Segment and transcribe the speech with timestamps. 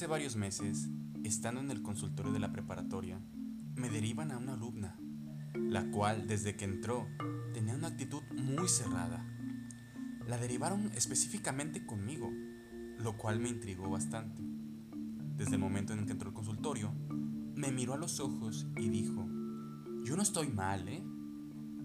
[0.00, 0.88] Hace varios meses,
[1.24, 3.20] estando en el consultorio de la preparatoria,
[3.76, 4.96] me derivan a una alumna,
[5.52, 7.06] la cual desde que entró
[7.52, 9.22] tenía una actitud muy cerrada.
[10.26, 12.32] La derivaron específicamente conmigo,
[12.98, 14.42] lo cual me intrigó bastante.
[15.36, 16.94] Desde el momento en que entró al consultorio,
[17.54, 19.28] me miró a los ojos y dijo,
[20.02, 21.04] yo no estoy mal, ¿eh?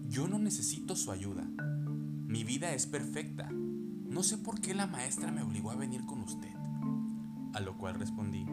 [0.08, 1.44] Yo no necesito su ayuda.
[1.44, 3.50] Mi vida es perfecta.
[3.50, 6.55] No sé por qué la maestra me obligó a venir con usted.
[7.56, 8.44] A lo cual respondí,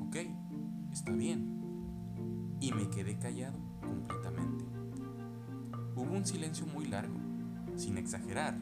[0.00, 0.16] ok,
[0.90, 2.56] está bien.
[2.60, 4.64] Y me quedé callado completamente.
[5.94, 7.14] Hubo un silencio muy largo,
[7.76, 8.58] sin exagerar,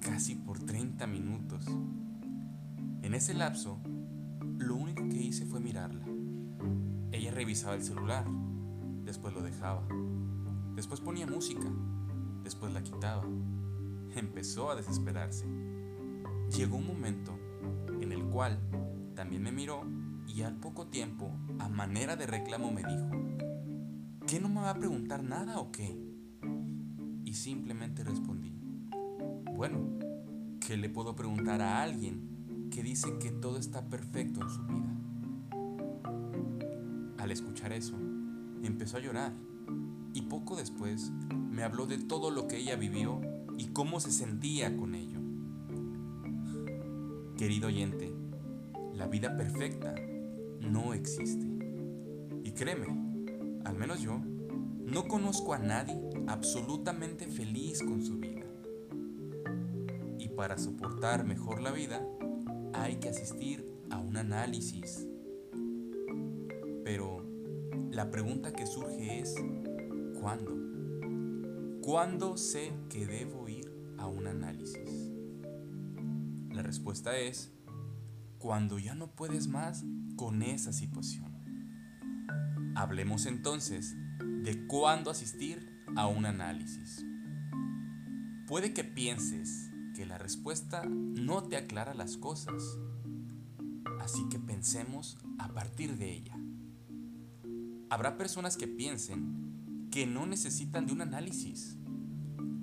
[0.00, 1.66] casi por 30 minutos.
[3.02, 3.80] En ese lapso,
[4.56, 6.04] lo único que hice fue mirarla.
[7.10, 8.24] Ella revisaba el celular,
[9.02, 9.82] después lo dejaba,
[10.76, 11.68] después ponía música,
[12.44, 13.24] después la quitaba.
[14.14, 15.44] Empezó a desesperarse.
[16.56, 17.36] Llegó un momento
[18.00, 18.60] en el cual
[19.18, 19.82] también me miró
[20.28, 23.10] y al poco tiempo, a manera de reclamo, me dijo,
[24.28, 26.00] ¿qué no me va a preguntar nada o qué?
[27.24, 28.54] Y simplemente respondí,
[29.56, 29.80] bueno,
[30.60, 34.94] ¿qué le puedo preguntar a alguien que dice que todo está perfecto en su vida?
[37.18, 37.96] Al escuchar eso,
[38.62, 39.32] empezó a llorar
[40.14, 41.10] y poco después
[41.50, 43.20] me habló de todo lo que ella vivió
[43.58, 45.18] y cómo se sentía con ello.
[47.36, 48.17] Querido oyente,
[48.98, 49.94] la vida perfecta
[50.60, 51.46] no existe.
[52.42, 52.86] Y créeme,
[53.64, 55.96] al menos yo, no conozco a nadie
[56.26, 58.44] absolutamente feliz con su vida.
[60.18, 62.04] Y para soportar mejor la vida,
[62.74, 65.06] hay que asistir a un análisis.
[66.84, 67.24] Pero
[67.92, 69.36] la pregunta que surge es,
[70.20, 70.56] ¿cuándo?
[71.82, 75.12] ¿Cuándo sé que debo ir a un análisis?
[76.50, 77.52] La respuesta es,
[78.38, 79.84] cuando ya no puedes más
[80.16, 81.36] con esa situación.
[82.74, 83.96] Hablemos entonces
[84.42, 87.04] de cuándo asistir a un análisis.
[88.46, 92.62] Puede que pienses que la respuesta no te aclara las cosas,
[94.00, 96.38] así que pensemos a partir de ella.
[97.90, 101.76] Habrá personas que piensen que no necesitan de un análisis,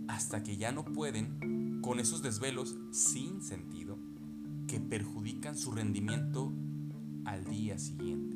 [0.08, 3.95] hasta que ya no pueden con esos desvelos sin sentido
[4.76, 6.52] que perjudican su rendimiento
[7.24, 8.36] al día siguiente.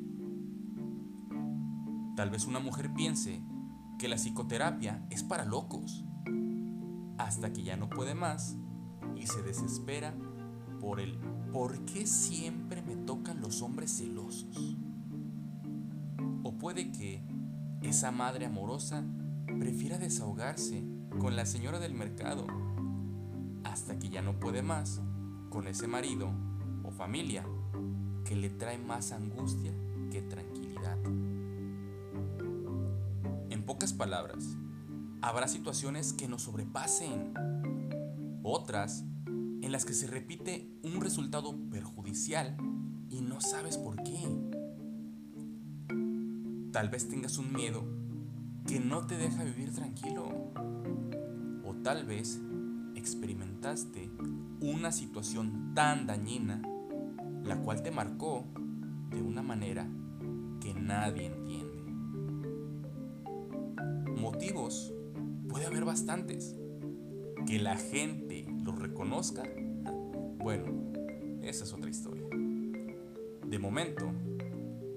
[2.15, 3.43] Tal vez una mujer piense
[3.97, 6.05] que la psicoterapia es para locos,
[7.17, 8.55] hasta que ya no puede más
[9.17, 10.15] y se desespera
[10.79, 11.17] por el
[11.51, 14.77] ¿por qué siempre me tocan los hombres celosos?
[16.43, 17.21] O puede que
[17.81, 19.03] esa madre amorosa
[19.59, 20.87] prefiera desahogarse
[21.19, 22.47] con la señora del mercado
[23.65, 25.01] hasta que ya no puede más
[25.49, 26.29] con ese marido
[26.83, 27.45] o familia
[28.25, 29.73] que le trae más angustia
[30.11, 30.97] que tranquilidad.
[33.49, 34.57] En pocas palabras,
[35.21, 37.33] habrá situaciones que nos sobrepasen,
[38.43, 42.55] otras en las que se repite un resultado perjudicial
[43.09, 44.19] y no sabes por qué.
[46.71, 47.83] Tal vez tengas un miedo
[48.67, 50.29] que no te deja vivir tranquilo.
[51.65, 52.39] O tal vez
[52.95, 54.11] experimentaste
[54.61, 56.61] una situación tan dañina,
[57.43, 58.45] la cual te marcó
[59.09, 59.89] de una manera
[60.59, 61.79] que nadie entiende.
[64.19, 64.93] Motivos
[65.47, 66.55] puede haber bastantes.
[67.47, 69.43] Que la gente los reconozca,
[70.37, 70.91] bueno,
[71.41, 72.27] esa es otra historia.
[73.47, 74.11] De momento,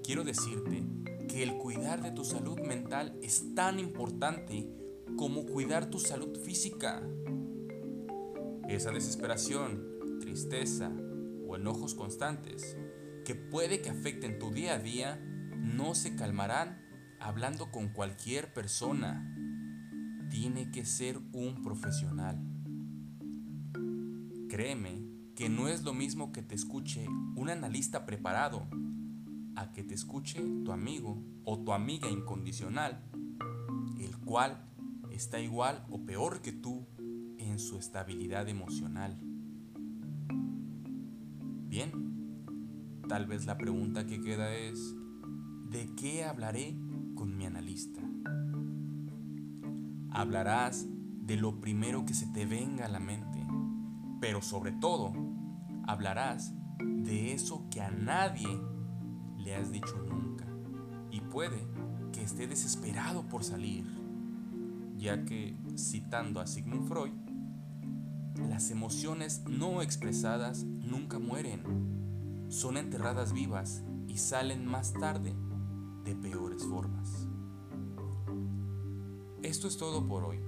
[0.02, 0.84] quiero decirte
[1.28, 4.68] que el cuidar de tu salud mental es tan importante
[5.16, 7.02] como cuidar tu salud física.
[8.72, 10.90] Esa desesperación, tristeza
[11.46, 12.74] o enojos constantes
[13.22, 15.20] que puede que afecten tu día a día
[15.58, 16.80] no se calmarán
[17.20, 19.36] hablando con cualquier persona.
[20.30, 22.40] Tiene que ser un profesional.
[24.48, 25.04] Créeme
[25.36, 27.06] que no es lo mismo que te escuche
[27.36, 28.66] un analista preparado
[29.54, 33.04] a que te escuche tu amigo o tu amiga incondicional,
[34.00, 34.64] el cual
[35.10, 36.86] está igual o peor que tú
[37.48, 39.18] en su estabilidad emocional.
[41.68, 41.90] Bien,
[43.08, 44.94] tal vez la pregunta que queda es,
[45.70, 46.76] ¿de qué hablaré
[47.14, 48.00] con mi analista?
[50.10, 53.46] Hablarás de lo primero que se te venga a la mente,
[54.20, 55.12] pero sobre todo,
[55.86, 58.60] hablarás de eso que a nadie
[59.38, 60.46] le has dicho nunca
[61.10, 61.66] y puede
[62.12, 63.84] que esté desesperado por salir,
[64.96, 67.12] ya que, citando a Sigmund Freud,
[68.36, 71.62] las emociones no expresadas nunca mueren,
[72.48, 75.34] son enterradas vivas y salen más tarde
[76.04, 77.26] de peores formas.
[79.42, 80.38] Esto es todo por hoy.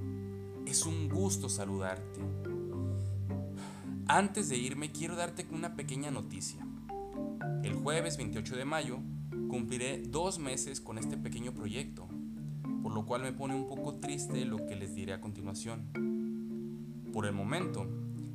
[0.66, 2.20] Es un gusto saludarte.
[4.06, 6.66] Antes de irme quiero darte una pequeña noticia.
[7.62, 8.98] El jueves 28 de mayo
[9.48, 12.06] cumpliré dos meses con este pequeño proyecto,
[12.82, 16.13] por lo cual me pone un poco triste lo que les diré a continuación.
[17.14, 17.86] Por el momento,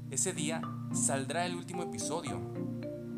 [0.10, 0.62] ese día
[0.94, 2.40] saldrá el último episodio,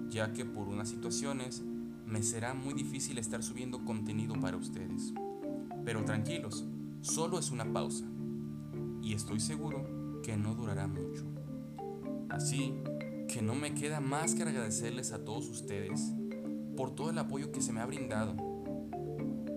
[0.09, 1.61] ya que por unas situaciones
[2.07, 5.13] me será muy difícil estar subiendo contenido para ustedes.
[5.85, 6.65] Pero tranquilos,
[7.01, 8.07] solo es una pausa,
[9.03, 9.85] y estoy seguro
[10.23, 11.25] que no durará mucho.
[12.29, 12.73] Así
[13.27, 16.11] que no me queda más que agradecerles a todos ustedes
[16.75, 18.35] por todo el apoyo que se me ha brindado,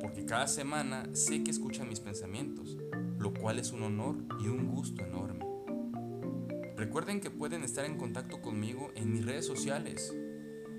[0.03, 2.77] porque cada semana sé que escuchan mis pensamientos,
[3.19, 5.54] lo cual es un honor y un gusto enorme.
[6.77, 10.13] Recuerden que pueden estar en contacto conmigo en mis redes sociales.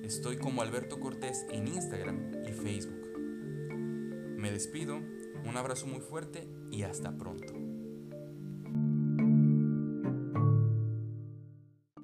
[0.03, 3.17] Estoy como Alberto Cortés en Instagram y Facebook.
[4.37, 7.54] Me despido, un abrazo muy fuerte y hasta pronto.